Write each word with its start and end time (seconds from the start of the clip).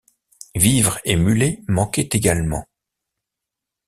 Vivres 0.55 0.97
et 1.05 1.15
mulets 1.15 1.61
manquaient 1.67 2.09
également. 2.13 2.65